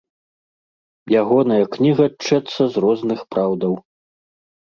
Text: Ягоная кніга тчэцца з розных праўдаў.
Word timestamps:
Ягоная 1.21 1.65
кніга 1.75 2.07
тчэцца 2.15 2.61
з 2.77 2.85
розных 2.85 3.19
праўдаў. 3.35 3.73